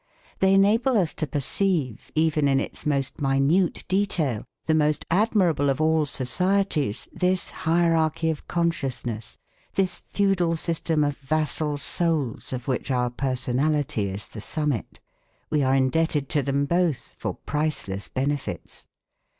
They 0.39 0.55
enable 0.55 0.97
us 0.97 1.13
to 1.13 1.27
perceive, 1.27 2.11
even 2.15 2.47
in 2.47 2.59
its 2.59 2.87
most 2.87 3.21
minute 3.21 3.83
detail, 3.87 4.45
the 4.65 4.73
most 4.73 5.05
admirable 5.11 5.69
of 5.69 5.79
all 5.79 6.07
societies, 6.07 7.07
this 7.13 7.51
hierarchy 7.51 8.31
of 8.31 8.47
consciousness, 8.47 9.37
this 9.75 9.99
feudal 9.99 10.55
system 10.55 11.03
of 11.03 11.17
vassal 11.19 11.77
souls, 11.77 12.51
of 12.51 12.67
which 12.67 12.89
our 12.89 13.11
personality 13.11 14.07
is 14.09 14.25
the 14.25 14.41
summit. 14.41 14.99
We 15.51 15.61
are 15.61 15.75
indebted 15.75 16.29
to 16.29 16.41
them 16.41 16.65
both 16.65 17.13
for 17.19 17.35
priceless 17.35 18.07
benefits. 18.07 18.87